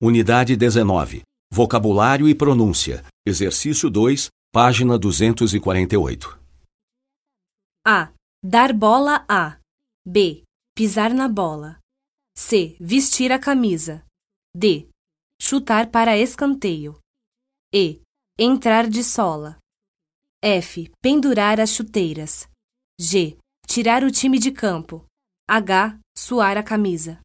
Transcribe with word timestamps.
Unidade 0.00 0.56
19. 0.56 1.22
Vocabulário 1.52 2.28
e 2.28 2.34
pronúncia. 2.34 3.04
Exercício 3.26 3.90
2, 3.90 4.28
página 4.52 4.96
248. 4.96 6.38
A. 7.84 8.12
Dar 8.40 8.72
bola 8.72 9.24
a. 9.28 9.58
B. 10.06 10.44
Pisar 10.76 11.12
na 11.12 11.26
bola. 11.26 11.80
C. 12.36 12.76
Vestir 12.78 13.32
a 13.32 13.40
camisa. 13.40 14.06
D. 14.54 14.88
Chutar 15.42 15.90
para 15.90 16.16
escanteio. 16.16 17.00
E. 17.74 18.00
Entrar 18.38 18.88
de 18.88 19.02
sola. 19.02 19.58
F. 20.40 20.92
Pendurar 21.02 21.58
as 21.58 21.70
chuteiras. 21.70 22.48
G. 23.00 23.36
Tirar 23.66 24.04
o 24.04 24.12
time 24.12 24.38
de 24.38 24.52
campo. 24.52 25.04
H. 25.48 25.98
Suar 26.16 26.56
a 26.56 26.62
camisa. 26.62 27.20